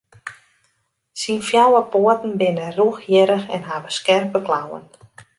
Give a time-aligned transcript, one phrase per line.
[1.21, 4.85] Syn fjouwer poaten binne rûchhierrich en hawwe skerpe klauwen.